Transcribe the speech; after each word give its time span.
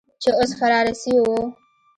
چې 0.21 0.29
اوس 0.37 0.51
فراره 0.59 0.93
سوي 1.01 1.19
وو. 1.23 1.39